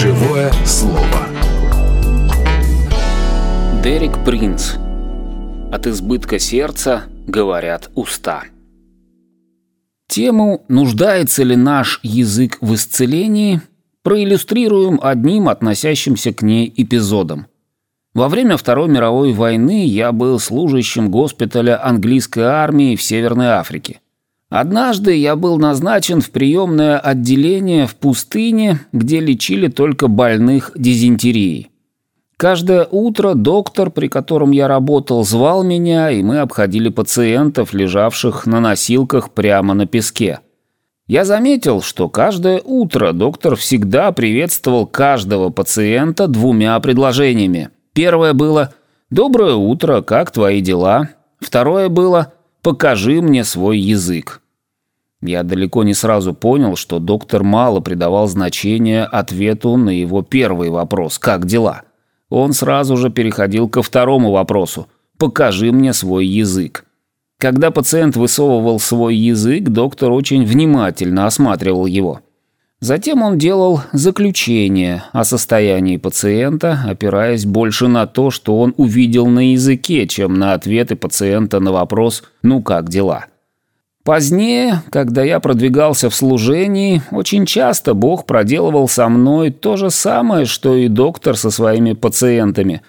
Живое 0.00 0.50
слово. 0.66 1.28
Дерек 3.82 4.24
Принц. 4.24 4.72
От 5.70 5.86
избытка 5.86 6.40
сердца 6.40 7.04
говорят 7.28 7.90
уста. 7.94 8.42
Тему 10.08 10.64
«Нуждается 10.68 11.44
ли 11.44 11.54
наш 11.54 12.00
язык 12.02 12.58
в 12.60 12.74
исцелении» 12.74 13.60
проиллюстрируем 14.02 14.98
одним 15.00 15.48
относящимся 15.48 16.32
к 16.32 16.42
ней 16.42 16.72
эпизодом. 16.76 17.46
Во 18.14 18.28
время 18.28 18.56
Второй 18.56 18.88
мировой 18.88 19.32
войны 19.32 19.86
я 19.86 20.10
был 20.10 20.40
служащим 20.40 21.08
госпиталя 21.08 21.82
английской 21.86 22.44
армии 22.44 22.96
в 22.96 23.02
Северной 23.02 23.46
Африке. 23.46 24.00
Однажды 24.56 25.16
я 25.16 25.34
был 25.34 25.58
назначен 25.58 26.20
в 26.20 26.30
приемное 26.30 26.96
отделение 26.96 27.88
в 27.88 27.96
пустыне, 27.96 28.78
где 28.92 29.18
лечили 29.18 29.66
только 29.66 30.06
больных 30.06 30.70
дизентерией. 30.76 31.72
Каждое 32.36 32.86
утро 32.88 33.34
доктор, 33.34 33.90
при 33.90 34.06
котором 34.06 34.52
я 34.52 34.68
работал, 34.68 35.24
звал 35.24 35.64
меня, 35.64 36.08
и 36.12 36.22
мы 36.22 36.38
обходили 36.38 36.88
пациентов, 36.88 37.74
лежавших 37.74 38.46
на 38.46 38.60
носилках 38.60 39.32
прямо 39.32 39.74
на 39.74 39.86
песке. 39.86 40.38
Я 41.08 41.24
заметил, 41.24 41.82
что 41.82 42.08
каждое 42.08 42.60
утро 42.64 43.10
доктор 43.10 43.56
всегда 43.56 44.12
приветствовал 44.12 44.86
каждого 44.86 45.50
пациента 45.50 46.28
двумя 46.28 46.78
предложениями. 46.78 47.70
Первое 47.92 48.34
было 48.34 48.72
«Доброе 49.10 49.54
утро, 49.54 50.00
как 50.00 50.30
твои 50.30 50.60
дела?» 50.60 51.08
Второе 51.40 51.88
было 51.88 52.34
«Покажи 52.62 53.20
мне 53.20 53.42
свой 53.42 53.78
язык». 53.78 54.42
Я 55.24 55.42
далеко 55.42 55.84
не 55.84 55.94
сразу 55.94 56.34
понял, 56.34 56.76
что 56.76 56.98
доктор 56.98 57.42
мало 57.44 57.80
придавал 57.80 58.28
значения 58.28 59.04
ответу 59.04 59.74
на 59.78 59.88
его 59.88 60.20
первый 60.20 60.68
вопрос 60.68 61.18
«Как 61.18 61.46
дела?». 61.46 61.84
Он 62.28 62.52
сразу 62.52 62.98
же 62.98 63.08
переходил 63.08 63.70
ко 63.70 63.82
второму 63.82 64.32
вопросу 64.32 64.86
«Покажи 65.16 65.72
мне 65.72 65.94
свой 65.94 66.26
язык». 66.26 66.84
Когда 67.38 67.70
пациент 67.70 68.16
высовывал 68.16 68.78
свой 68.78 69.16
язык, 69.16 69.64
доктор 69.70 70.12
очень 70.12 70.44
внимательно 70.44 71.24
осматривал 71.24 71.86
его. 71.86 72.20
Затем 72.80 73.22
он 73.22 73.38
делал 73.38 73.80
заключение 73.92 75.04
о 75.12 75.24
состоянии 75.24 75.96
пациента, 75.96 76.84
опираясь 76.86 77.46
больше 77.46 77.88
на 77.88 78.06
то, 78.06 78.30
что 78.30 78.60
он 78.60 78.74
увидел 78.76 79.26
на 79.26 79.52
языке, 79.52 80.06
чем 80.06 80.34
на 80.34 80.52
ответы 80.52 80.96
пациента 80.96 81.60
на 81.60 81.72
вопрос 81.72 82.24
«Ну 82.42 82.62
как 82.62 82.90
дела?». 82.90 83.24
Позднее, 84.04 84.82
когда 84.90 85.24
я 85.24 85.40
продвигался 85.40 86.10
в 86.10 86.14
служении, 86.14 87.00
очень 87.10 87.46
часто 87.46 87.94
Бог 87.94 88.26
проделывал 88.26 88.86
со 88.86 89.08
мной 89.08 89.50
то 89.50 89.76
же 89.78 89.88
самое, 89.88 90.44
что 90.44 90.74
и 90.74 90.88
доктор 90.88 91.38
со 91.38 91.50
своими 91.50 91.94
пациентами. 91.94 92.82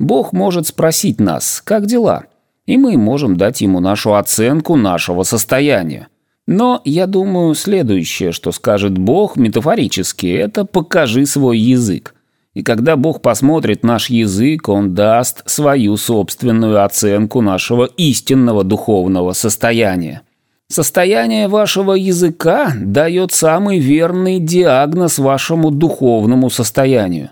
Бог 0.00 0.32
может 0.32 0.66
спросить 0.66 1.20
нас, 1.20 1.62
как 1.64 1.86
дела, 1.86 2.24
и 2.66 2.76
мы 2.76 2.96
можем 2.96 3.36
дать 3.36 3.60
ему 3.60 3.78
нашу 3.78 4.16
оценку 4.16 4.74
нашего 4.74 5.22
состояния. 5.22 6.08
Но 6.48 6.80
я 6.84 7.06
думаю, 7.06 7.54
следующее, 7.54 8.32
что 8.32 8.50
скажет 8.50 8.98
Бог 8.98 9.36
метафорически, 9.36 10.26
это 10.26 10.64
«покажи 10.64 11.26
свой 11.26 11.58
язык». 11.58 12.16
И 12.54 12.64
когда 12.64 12.96
Бог 12.96 13.22
посмотрит 13.22 13.84
наш 13.84 14.10
язык, 14.10 14.68
Он 14.68 14.94
даст 14.94 15.48
свою 15.48 15.96
собственную 15.96 16.82
оценку 16.84 17.40
нашего 17.40 17.84
истинного 17.84 18.64
духовного 18.64 19.32
состояния. 19.32 20.22
Состояние 20.68 21.46
вашего 21.46 21.92
языка 21.92 22.72
дает 22.76 23.32
самый 23.32 23.78
верный 23.78 24.40
диагноз 24.40 25.18
вашему 25.18 25.70
духовному 25.70 26.50
состоянию. 26.50 27.30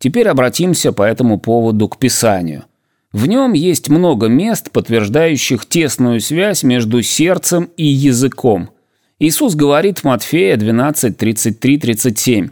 Теперь 0.00 0.28
обратимся 0.28 0.92
по 0.92 1.02
этому 1.02 1.38
поводу 1.38 1.88
к 1.88 1.98
Писанию. 1.98 2.64
В 3.12 3.26
нем 3.26 3.52
есть 3.52 3.88
много 3.88 4.26
мест, 4.26 4.72
подтверждающих 4.72 5.66
тесную 5.66 6.18
связь 6.20 6.64
между 6.64 7.00
сердцем 7.00 7.70
и 7.76 7.86
языком. 7.86 8.70
Иисус 9.20 9.54
говорит 9.54 10.00
в 10.00 10.04
Матфея 10.04 10.56
12, 10.56 11.16
33, 11.16 11.78
37. 11.78 12.48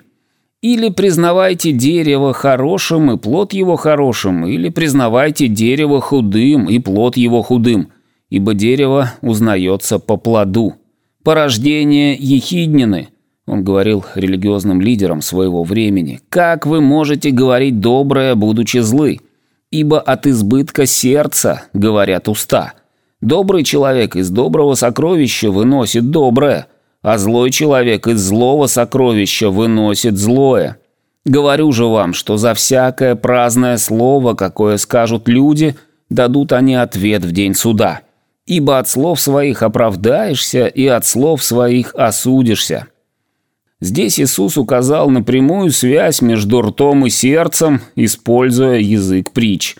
«Или 0.62 0.90
признавайте 0.90 1.72
дерево 1.72 2.32
хорошим, 2.32 3.10
и 3.10 3.18
плод 3.18 3.52
его 3.52 3.74
хорошим, 3.74 4.46
или 4.46 4.68
признавайте 4.68 5.48
дерево 5.48 6.00
худым, 6.00 6.70
и 6.70 6.78
плод 6.78 7.16
его 7.16 7.42
худым» 7.42 7.88
ибо 8.32 8.54
дерево 8.54 9.12
узнается 9.20 9.98
по 9.98 10.16
плоду. 10.16 10.76
Порождение 11.22 12.16
ехиднины, 12.18 13.08
он 13.46 13.62
говорил 13.62 14.06
религиозным 14.14 14.80
лидерам 14.80 15.20
своего 15.20 15.64
времени, 15.64 16.18
как 16.30 16.64
вы 16.64 16.80
можете 16.80 17.30
говорить 17.30 17.80
доброе, 17.80 18.34
будучи 18.34 18.78
злы? 18.78 19.20
Ибо 19.70 20.00
от 20.00 20.26
избытка 20.26 20.86
сердца, 20.86 21.64
говорят 21.74 22.26
уста. 22.26 22.72
Добрый 23.20 23.64
человек 23.64 24.16
из 24.16 24.30
доброго 24.30 24.76
сокровища 24.76 25.50
выносит 25.50 26.10
доброе, 26.10 26.68
а 27.02 27.18
злой 27.18 27.50
человек 27.50 28.06
из 28.06 28.18
злого 28.18 28.66
сокровища 28.66 29.50
выносит 29.50 30.16
злое. 30.16 30.78
Говорю 31.26 31.70
же 31.72 31.84
вам, 31.84 32.14
что 32.14 32.38
за 32.38 32.54
всякое 32.54 33.14
праздное 33.14 33.76
слово, 33.76 34.32
какое 34.32 34.78
скажут 34.78 35.28
люди, 35.28 35.76
дадут 36.08 36.52
они 36.52 36.76
ответ 36.76 37.26
в 37.26 37.32
день 37.32 37.54
суда 37.54 38.00
ибо 38.46 38.78
от 38.78 38.88
слов 38.88 39.20
своих 39.20 39.62
оправдаешься 39.62 40.66
и 40.66 40.86
от 40.86 41.06
слов 41.06 41.42
своих 41.42 41.94
осудишься». 41.94 42.86
Здесь 43.80 44.20
Иисус 44.20 44.56
указал 44.56 45.10
на 45.10 45.24
прямую 45.24 45.72
связь 45.72 46.22
между 46.22 46.62
ртом 46.62 47.04
и 47.04 47.10
сердцем, 47.10 47.80
используя 47.96 48.78
язык 48.78 49.32
притч. 49.32 49.74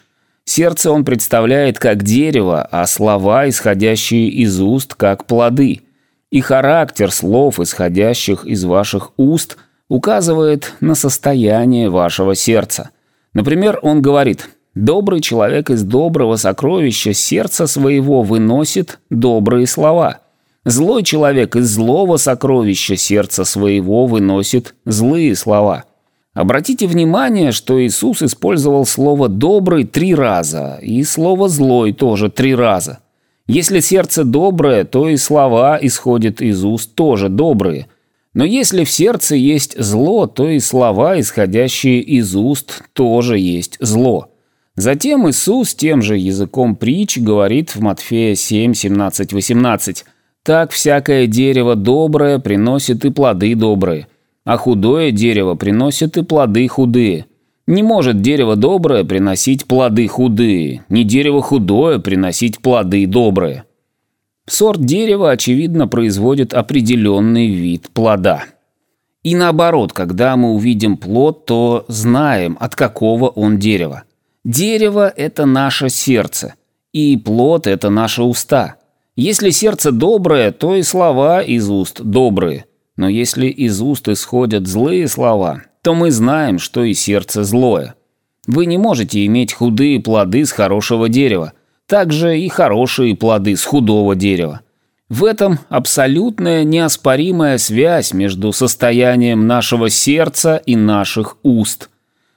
Сердце 0.45 0.91
он 0.91 1.05
представляет 1.05 1.79
как 1.79 2.03
дерево, 2.03 2.67
а 2.69 2.85
слова, 2.87 3.49
исходящие 3.49 4.29
из 4.29 4.61
уст, 4.61 4.95
как 4.95 5.27
плоды. 5.27 5.83
И 6.33 6.41
характер 6.41 7.13
слов, 7.13 7.61
исходящих 7.61 8.45
из 8.45 8.65
ваших 8.65 9.13
уст, 9.19 9.57
указывает 9.89 10.75
на 10.81 10.97
состояние 10.97 11.89
вашего 11.89 12.35
сердца. 12.35 12.91
Например, 13.35 13.79
он 13.83 14.03
говорит– 14.03 14.49
Добрый 14.75 15.21
человек 15.21 15.69
из 15.69 15.83
доброго 15.83 16.37
сокровища 16.37 17.13
сердца 17.13 17.67
своего 17.67 18.23
выносит 18.23 19.01
добрые 19.11 19.67
слова. 19.67 20.21
Злой 20.65 21.03
человек 21.03 21.57
из 21.57 21.75
злого 21.75 22.17
сокровища 22.17 22.97
сердца 22.97 23.45
своего 23.45 24.07
выносит 24.07 24.75
злые 24.87 25.37
слова. 25.37 25.85
Обратите 26.33 26.87
внимание, 26.87 27.53
что 27.53 27.85
Иисус 27.85 28.23
использовал 28.23 28.87
слово 28.87 29.29
«добрый» 29.29 29.85
три 29.85 30.15
раза, 30.15 30.79
и 30.81 31.05
слово 31.05 31.51
«злой» 31.51 31.93
тоже 31.93 32.31
три 32.31 32.55
раза. 32.55 33.01
Если 33.47 33.81
сердце 33.81 34.25
доброе, 34.25 34.85
то 34.85 35.07
и 35.07 35.19
слова 35.19 35.79
исходят 35.83 36.41
из 36.41 36.65
уст 36.65 36.95
тоже 36.95 37.29
добрые. 37.29 37.89
Но 38.33 38.47
если 38.47 38.85
в 38.85 38.91
сердце 38.91 39.37
есть 39.37 39.79
зло, 39.79 40.27
то 40.27 40.49
и 40.49 40.61
слова, 40.61 41.21
исходящие 41.21 42.01
из 42.01 42.35
уст, 42.35 42.85
тоже 42.95 43.39
есть 43.39 43.77
зло. 43.79 44.32
Затем 44.77 45.29
Иисус 45.29 45.75
тем 45.75 46.01
же 46.01 46.17
языком 46.17 46.77
притч 46.77 47.19
говорит 47.19 47.75
в 47.75 47.81
Матфея 47.81 48.35
7, 48.35 48.73
17, 48.73 49.33
18. 49.33 50.05
«Так 50.43 50.71
всякое 50.71 51.27
дерево 51.27 51.77
доброе 51.77 52.39
приносит 52.39 53.05
и 53.05 53.11
плоды 53.11 53.55
добрые, 53.55 54.09
а 54.45 54.57
худое 54.57 55.11
дерево 55.11 55.55
приносит 55.55 56.17
и 56.17 56.25
плоды 56.25 56.67
худые. 56.69 57.27
Не 57.67 57.83
может 57.83 58.23
дерево 58.23 58.57
доброе 58.57 59.05
приносить 59.05 59.67
плоды 59.67 60.09
худые, 60.09 60.85
не 60.89 61.05
дерево 61.05 61.43
худое 61.43 61.99
приносить 61.99 62.59
плоды 62.61 63.07
добрые». 63.07 63.65
Сорт 64.49 64.85
дерева, 64.85 65.31
очевидно, 65.31 65.87
производит 65.87 66.53
определенный 66.55 67.47
вид 67.47 67.91
плода. 67.93 68.43
И 69.23 69.37
наоборот, 69.37 69.93
когда 69.93 70.37
мы 70.37 70.55
увидим 70.55 70.97
плод, 70.97 71.47
то 71.47 71.85
знаем, 71.87 72.57
от 72.59 72.75
какого 72.75 73.29
он 73.29 73.59
дерева. 73.59 74.03
Дерево– 74.45 75.09
это 75.17 75.47
наше 75.47 75.89
сердце, 75.89 76.55
и 76.93 77.17
плод– 77.17 77.67
это 77.69 77.91
наши 77.91 78.25
уста. 78.25 78.75
Если 79.15 79.51
сердце 79.51 79.93
доброе, 79.93 80.51
то 80.51 80.75
и 80.75 80.83
слова 80.83 81.43
из 81.43 81.71
уст 81.71 82.01
добрые. 82.01 82.65
Но 82.97 83.09
если 83.09 83.47
из 83.47 83.81
уст 83.81 84.09
исходят 84.09 84.67
злые 84.67 85.07
слова, 85.07 85.63
то 85.83 85.95
мы 85.95 86.11
знаем, 86.11 86.59
что 86.59 86.83
и 86.83 86.93
сердце 86.93 87.45
злое. 87.45 87.95
Вы 88.49 88.67
не 88.67 88.79
можете 88.79 89.25
иметь 89.27 89.53
худые 89.53 90.01
плоды 90.01 90.45
с 90.45 90.51
хорошего 90.51 91.09
дерева, 91.09 91.53
также 91.87 92.41
и 92.41 92.49
хорошие 92.49 93.15
плоды 93.15 93.57
с 93.57 93.65
худого 93.65 94.17
дерева. 94.17 94.63
В 95.09 95.25
этом 95.25 95.61
абсолютная 95.69 96.65
неоспоримая 96.65 97.59
связь 97.59 98.13
между 98.13 98.53
состоянием 98.53 99.47
нашего 99.47 99.89
сердца 99.89 100.57
и 100.57 100.75
наших 100.75 101.37
уст– 101.45 101.91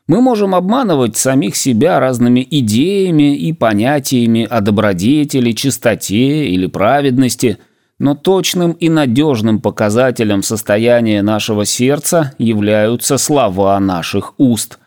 мы 0.07 0.21
можем 0.21 0.53
обманывать 0.53 1.17
самих 1.17 1.55
себя 1.55 1.99
разными 1.99 2.45
идеями 2.49 3.35
и 3.35 3.53
понятиями 3.53 4.47
о 4.49 4.61
добродетели, 4.61 5.51
чистоте 5.51 6.47
или 6.47 6.67
праведности, 6.67 7.57
но 7.97 8.13
точным 8.13 8.73
и 8.73 8.89
надежным 8.89 9.61
показателем 9.61 10.43
состояния 10.43 11.21
нашего 11.21 11.65
сердца 11.65 12.33
являются 12.37 13.17
слова 13.17 13.79
наших 13.79 14.35
уст. 14.37 14.79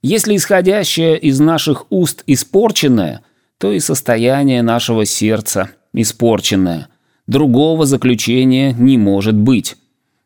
Если 0.00 0.36
исходящее 0.36 1.18
из 1.18 1.38
наших 1.38 1.86
уст 1.90 2.22
испорченное, 2.26 3.22
то 3.58 3.72
и 3.72 3.78
состояние 3.78 4.62
нашего 4.62 5.04
сердца 5.04 5.70
испорченное. 5.92 6.88
Другого 7.26 7.84
заключения 7.84 8.72
не 8.72 8.96
может 8.96 9.36
быть. 9.36 9.76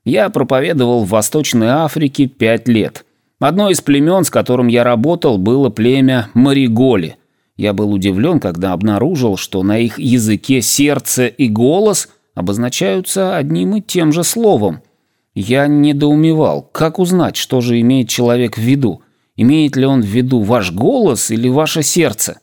Я 0.05 0.31
проповедовал 0.31 1.05
в 1.05 1.09
Восточной 1.09 1.69
Африке 1.69 2.27
пять 2.27 2.69
лет. 2.69 3.06
Одно 3.38 3.69
из 3.69 3.83
племен, 3.83 4.25
с 4.25 4.31
которым 4.31 4.69
я 4.69 4.83
работал, 4.83 5.37
было 5.37 5.69
племя 5.69 6.31
Мариголи. 6.33 7.17
Я 7.56 7.73
был 7.75 7.93
удивлен, 7.93 8.41
когда 8.41 8.73
обнаружил, 8.73 9.37
что 9.37 9.62
на 9.62 9.79
их 9.79 9.99
языке 9.99 10.62
сердце 10.62 11.27
и 11.27 11.49
голос 11.49 12.09
обозначаются 12.35 13.37
одним 13.37 13.77
и 13.77 13.81
тем 13.83 14.12
же 14.12 14.25
словом. 14.25 14.81
Я 15.35 15.67
недоумевал, 15.67 16.62
как 16.73 16.99
узнать, 16.99 17.37
что 17.37 17.61
же 17.61 17.79
имеет 17.81 18.09
человек 18.09 18.56
в 18.56 18.61
виду. 18.62 19.03
Имеет 19.37 19.77
ли 19.77 19.85
он 19.85 20.00
в 20.00 20.06
виду 20.06 20.41
ваш 20.41 20.73
голос 20.73 21.31
или 21.31 21.49
ваше 21.49 21.83
сердце? 21.83 22.41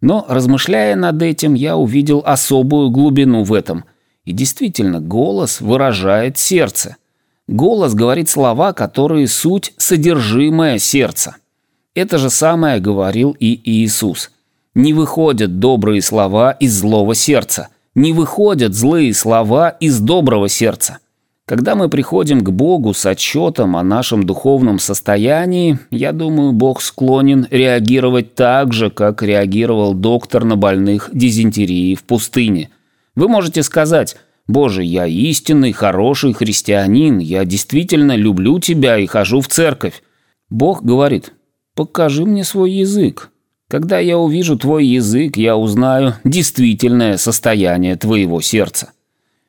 Но, 0.00 0.26
размышляя 0.28 0.96
над 0.96 1.22
этим, 1.22 1.54
я 1.54 1.76
увидел 1.76 2.20
особую 2.26 2.90
глубину 2.90 3.44
в 3.44 3.52
этом. 3.52 3.84
И 4.24 4.32
действительно, 4.32 5.00
голос 5.00 5.60
выражает 5.60 6.36
сердце. 6.36 6.96
Голос 7.48 7.94
говорит 7.94 8.28
слова, 8.28 8.72
которые 8.72 9.26
суть 9.26 9.74
содержимое 9.76 10.78
сердца. 10.78 11.36
Это 11.94 12.18
же 12.18 12.30
самое 12.30 12.80
говорил 12.80 13.36
и 13.38 13.60
Иисус. 13.64 14.30
Не 14.74 14.94
выходят 14.94 15.58
добрые 15.58 16.00
слова 16.00 16.52
из 16.52 16.78
злого 16.78 17.14
сердца. 17.14 17.68
Не 17.94 18.12
выходят 18.12 18.74
злые 18.74 19.12
слова 19.12 19.68
из 19.68 20.00
доброго 20.00 20.48
сердца. 20.48 20.98
Когда 21.44 21.74
мы 21.74 21.90
приходим 21.90 22.42
к 22.42 22.50
Богу 22.50 22.94
с 22.94 23.04
отчетом 23.04 23.76
о 23.76 23.82
нашем 23.82 24.24
духовном 24.24 24.78
состоянии, 24.78 25.78
я 25.90 26.12
думаю, 26.12 26.52
Бог 26.52 26.80
склонен 26.80 27.46
реагировать 27.50 28.34
так 28.34 28.72
же, 28.72 28.90
как 28.90 29.22
реагировал 29.22 29.92
доктор 29.92 30.44
на 30.44 30.56
больных 30.56 31.10
дизентерией 31.12 31.96
в 31.96 32.04
пустыне. 32.04 32.70
Вы 33.16 33.28
можете 33.28 33.62
сказать 33.62 34.16
Боже, 34.48 34.82
я 34.82 35.06
истинный, 35.06 35.72
хороший 35.72 36.32
христианин, 36.32 37.18
я 37.18 37.44
действительно 37.44 38.16
люблю 38.16 38.58
тебя 38.58 38.98
и 38.98 39.06
хожу 39.06 39.40
в 39.40 39.48
церковь. 39.48 40.02
Бог 40.50 40.82
говорит, 40.82 41.32
покажи 41.74 42.24
мне 42.24 42.44
свой 42.44 42.72
язык. 42.72 43.30
Когда 43.68 43.98
я 43.98 44.18
увижу 44.18 44.58
твой 44.58 44.84
язык, 44.84 45.36
я 45.36 45.56
узнаю 45.56 46.14
действительное 46.24 47.16
состояние 47.16 47.96
твоего 47.96 48.40
сердца. 48.40 48.92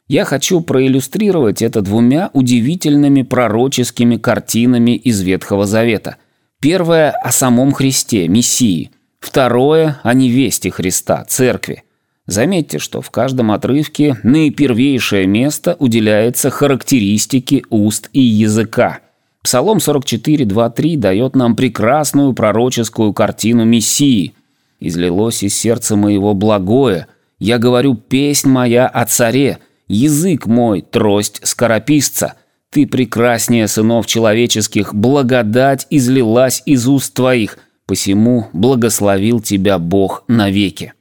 Я 0.07 0.25
хочу 0.25 0.61
проиллюстрировать 0.61 1.61
это 1.61 1.81
двумя 1.81 2.29
удивительными 2.33 3.23
пророческими 3.23 4.17
картинами 4.17 4.91
из 4.91 5.21
Ветхого 5.21 5.65
Завета. 5.65 6.17
Первое 6.61 7.11
о 7.11 7.31
самом 7.31 7.71
Христе, 7.73 8.27
Мессии. 8.27 8.91
Второе 9.19 9.99
о 10.03 10.13
невесте 10.13 10.69
Христа, 10.69 11.25
Церкви. 11.27 11.82
Заметьте, 12.25 12.79
что 12.79 13.01
в 13.01 13.11
каждом 13.11 13.51
отрывке 13.51 14.17
наипервейшее 14.23 15.27
место 15.27 15.75
уделяется 15.79 16.49
характеристике 16.49 17.63
уст 17.69 18.09
и 18.13 18.21
языка. 18.21 18.99
Псалом 19.43 19.79
44.2.3 19.79 20.97
дает 20.97 21.35
нам 21.35 21.57
прекрасную 21.57 22.33
пророческую 22.33 23.13
картину 23.13 23.65
Мессии. 23.65 24.33
«Излилось 24.79 25.43
из 25.43 25.55
сердца 25.55 25.97
моего 25.97 26.33
благое, 26.33 27.07
я 27.39 27.57
говорю 27.57 27.95
песнь 27.95 28.49
моя 28.49 28.87
о 28.87 29.05
царе, 29.05 29.59
язык 29.89 30.45
мой, 30.45 30.81
трость 30.81 31.41
скорописца. 31.43 32.35
Ты 32.69 32.87
прекраснее 32.87 33.67
сынов 33.67 34.07
человеческих, 34.07 34.95
благодать 34.95 35.87
излилась 35.89 36.63
из 36.65 36.87
уст 36.87 37.13
твоих, 37.13 37.57
посему 37.85 38.47
благословил 38.53 39.41
тебя 39.41 39.77
Бог 39.77 40.23
навеки». 40.29 40.93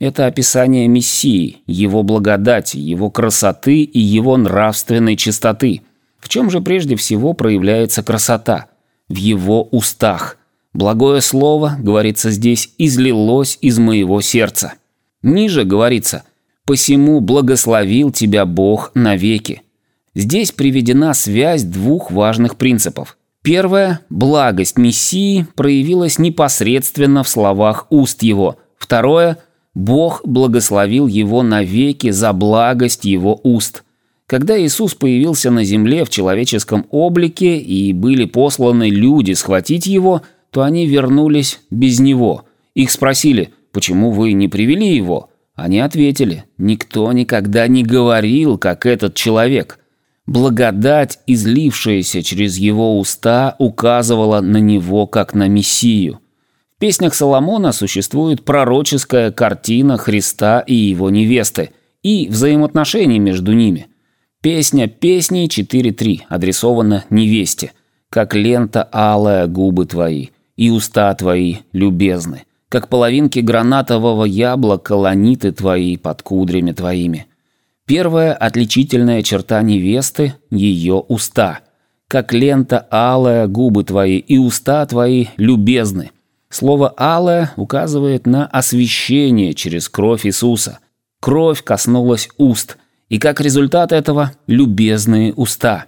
Это 0.00 0.26
описание 0.26 0.86
Мессии, 0.86 1.62
его 1.66 2.04
благодати, 2.04 2.76
его 2.76 3.10
красоты 3.10 3.82
и 3.82 3.98
его 3.98 4.36
нравственной 4.36 5.16
чистоты. 5.16 5.82
В 6.20 6.28
чем 6.28 6.50
же 6.50 6.60
прежде 6.60 6.94
всего 6.94 7.32
проявляется 7.32 8.04
красота? 8.04 8.66
В 9.08 9.16
его 9.16 9.64
устах. 9.64 10.36
Благое 10.72 11.20
слово, 11.20 11.76
говорится 11.80 12.30
здесь, 12.30 12.72
излилось 12.78 13.58
из 13.60 13.78
моего 13.78 14.20
сердца. 14.20 14.74
Ниже 15.22 15.64
говорится 15.64 16.22
«посему 16.64 17.20
благословил 17.20 18.12
тебя 18.12 18.46
Бог 18.46 18.92
навеки». 18.94 19.62
Здесь 20.14 20.52
приведена 20.52 21.14
связь 21.14 21.64
двух 21.64 22.12
важных 22.12 22.56
принципов. 22.56 23.16
Первое– 23.42 24.00
благость 24.10 24.78
Мессии 24.78 25.46
проявилась 25.56 26.18
непосредственно 26.18 27.24
в 27.24 27.28
словах 27.28 27.86
уст 27.90 28.22
его. 28.22 28.58
Второе– 28.76 29.38
Бог 29.74 30.22
благословил 30.24 31.06
его 31.06 31.42
навеки 31.42 32.10
за 32.10 32.32
благость 32.32 33.04
его 33.04 33.38
уст. 33.42 33.84
Когда 34.26 34.60
Иисус 34.60 34.94
появился 34.94 35.50
на 35.50 35.64
земле 35.64 36.04
в 36.04 36.10
человеческом 36.10 36.86
облике 36.90 37.56
и 37.56 37.92
были 37.92 38.24
посланы 38.24 38.90
люди 38.90 39.32
схватить 39.32 39.86
его, 39.86 40.22
то 40.50 40.62
они 40.62 40.86
вернулись 40.86 41.60
без 41.70 42.00
него. 42.00 42.44
Их 42.74 42.90
спросили, 42.90 43.50
почему 43.72 44.10
вы 44.10 44.32
не 44.32 44.48
привели 44.48 44.94
его? 44.94 45.30
Они 45.54 45.80
ответили, 45.80 46.44
никто 46.56 47.10
никогда 47.12 47.66
не 47.66 47.82
говорил, 47.82 48.58
как 48.58 48.86
этот 48.86 49.14
человек. 49.14 49.80
Благодать, 50.26 51.18
излившаяся 51.26 52.22
через 52.22 52.58
его 52.58 52.98
уста, 52.98 53.56
указывала 53.58 54.40
на 54.40 54.58
него, 54.58 55.06
как 55.06 55.34
на 55.34 55.48
Мессию. 55.48 56.20
В 56.78 56.80
песнях 56.80 57.12
Соломона 57.12 57.72
существует 57.72 58.44
пророческая 58.44 59.32
картина 59.32 59.98
Христа 59.98 60.60
и 60.60 60.76
его 60.76 61.10
невесты 61.10 61.70
и 62.04 62.28
взаимоотношений 62.28 63.18
между 63.18 63.52
ними. 63.52 63.88
Песня 64.42 64.86
песней 64.86 65.48
4.3 65.48 66.20
адресована 66.28 67.04
невесте. 67.10 67.72
«Как 68.10 68.32
лента 68.36 68.88
алая 68.92 69.48
губы 69.48 69.86
твои, 69.86 70.28
и 70.54 70.70
уста 70.70 71.12
твои 71.16 71.56
любезны, 71.72 72.44
как 72.68 72.88
половинки 72.88 73.40
гранатового 73.40 74.24
яблока 74.24 74.92
ланиты 74.92 75.50
твои 75.50 75.96
под 75.96 76.22
кудрями 76.22 76.70
твоими». 76.70 77.26
Первая 77.86 78.32
отличительная 78.34 79.24
черта 79.24 79.60
невесты– 79.62 80.34
ее 80.52 80.94
уста. 81.08 81.58
«Как 82.06 82.32
лента 82.32 82.86
алая 82.88 83.48
губы 83.48 83.82
твои, 83.82 84.18
и 84.18 84.38
уста 84.38 84.86
твои 84.86 85.26
любезны». 85.38 86.12
Слово 86.50 86.94
«алое» 86.96 87.52
указывает 87.56 88.26
на 88.26 88.46
освящение 88.46 89.52
через 89.54 89.88
кровь 89.88 90.24
Иисуса. 90.24 90.78
Кровь 91.20 91.62
коснулась 91.62 92.28
уст, 92.38 92.78
и 93.08 93.18
как 93.18 93.40
результат 93.40 93.92
этого– 93.92 94.32
любезные 94.46 95.34
уста. 95.34 95.86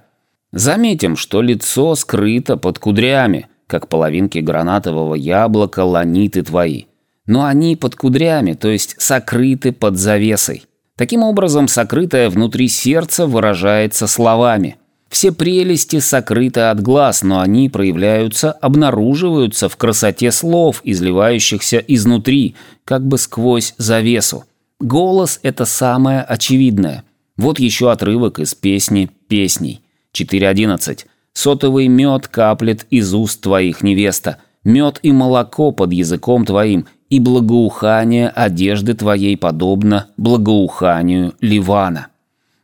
Заметим, 0.52 1.17
что 1.17 1.43
лицо 1.43 1.95
скрыто 1.95 2.57
под 2.57 2.79
кудрями, 2.79 3.47
как 3.67 3.88
половинки 3.88 4.38
гранатового 4.38 5.14
яблока 5.14 5.85
ланиты 5.85 6.43
твои. 6.43 6.85
Но 7.26 7.45
они 7.45 7.76
под 7.76 7.95
кудрями, 7.95 8.55
то 8.55 8.69
есть 8.69 8.97
сокрыты 8.99 9.73
под 9.73 9.97
завесой. 9.97 10.64
Таким 10.97 11.23
образом, 11.23 11.69
сокрытое 11.69 12.29
внутри 12.29 12.69
сердца 12.69 13.26
выражается 13.26 14.07
словами. 14.07 14.76
Все 15.11 15.33
прелести 15.33 15.99
сокрыты 15.99 16.61
от 16.61 16.81
глаз, 16.81 17.25
но 17.25 17.40
они 17.40 17.69
проявляются, 17.69 18.52
обнаруживаются 18.52 19.69
в 19.69 19.76
красоте 19.76 20.31
слов, 20.31 20.81
изливающихся 20.85 21.79
изнутри, 21.79 22.55
как 22.85 23.05
бы 23.05 23.19
сквозь 23.19 23.75
завесу. 23.76 24.45
Голос– 24.79 25.40
это 25.43 25.64
самое 25.64 26.23
очевидное. 26.23 27.02
Вот 27.37 27.59
еще 27.59 27.90
отрывок 27.90 28.38
из 28.38 28.55
песни 28.55 29.11
«Песней». 29.26 29.81
4.11. 30.14 31.07
«Сотовый 31.33 31.88
мед 31.88 32.29
каплет 32.29 32.87
из 32.90 33.12
уст 33.12 33.40
твоих, 33.40 33.83
невеста, 33.83 34.38
мед 34.62 35.00
и 35.02 35.11
молоко 35.11 35.73
под 35.73 35.93
языком 35.93 36.45
твоим, 36.45 36.87
и 37.09 37.19
благоухание 37.19 38.29
одежды 38.29 38.95
твоей 38.95 39.37
подобно 39.37 40.07
благоуханию 40.17 41.35
Ливана». 41.40 42.10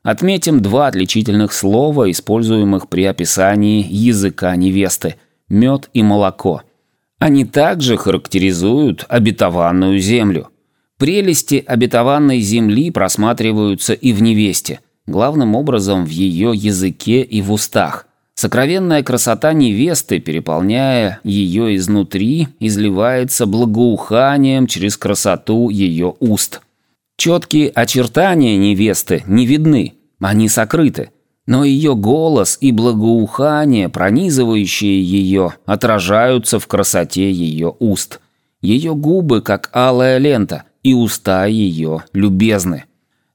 Отметим 0.06 0.60
два 0.60 0.86
отличительных 0.86 1.52
слова, 1.52 2.08
используемых 2.08 2.88
при 2.88 3.06
описании 3.06 3.84
языка 3.84 4.54
невесты– 4.54 5.16
мед 5.48 5.90
и 5.94 6.04
молоко. 6.04 6.62
Они 7.18 7.44
также 7.44 7.96
характеризуют 7.96 9.04
обетованную 9.08 9.98
землю. 9.98 10.50
Прелести 10.96 11.64
обетованной 11.66 12.38
земли 12.38 12.92
просматриваются 12.92 13.94
и 13.94 14.12
в 14.12 14.22
невесте, 14.22 14.78
главным 15.08 15.56
образом 15.56 16.04
в 16.04 16.10
ее 16.10 16.52
языке 16.54 17.22
и 17.22 17.42
в 17.42 17.50
устах. 17.50 18.06
Сокровенная 18.34 19.02
красота 19.02 19.54
невесты, 19.54 20.20
переполняя 20.20 21.18
ее 21.24 21.74
изнутри, 21.74 22.46
изливается 22.60 23.44
благоуханием 23.44 24.68
через 24.68 24.96
красоту 24.96 25.68
ее 25.68 26.14
уст– 26.20 26.60
Четкие 27.16 27.70
очертания 27.70 28.58
невесты 28.58 29.24
не 29.26 29.46
видны, 29.46 29.94
они 30.20 30.48
сокрыты. 30.48 31.10
Но 31.46 31.64
ее 31.64 31.94
голос 31.94 32.58
и 32.60 32.72
благоухание, 32.72 33.88
пронизывающие 33.88 35.02
ее, 35.02 35.54
отражаются 35.64 36.58
в 36.58 36.66
красоте 36.66 37.30
ее 37.30 37.74
уст. 37.78 38.20
Ее 38.60 38.94
губы, 38.94 39.42
как 39.42 39.70
алая 39.72 40.18
лента, 40.18 40.64
и 40.82 40.92
уста 40.92 41.46
ее 41.46 42.04
любезны. 42.12 42.84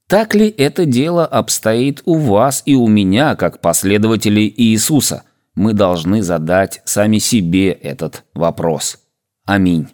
Так 0.08 0.36
ли 0.36 0.50
это 0.50 0.86
дело 0.86 1.26
обстоит 1.26 2.02
у 2.04 2.16
вас 2.16 2.64
и 2.66 2.76
у 2.76 2.88
меня, 2.88 3.36
как 3.36 3.62
последователей 3.62 4.54
Иисуса? 4.58 5.24
Мы 5.56 5.74
должны 5.74 6.22
задать 6.22 6.82
сами 6.86 7.18
себе 7.18 7.72
этот 7.72 8.26
вопрос. 8.34 9.00
Аминь. 9.46 9.88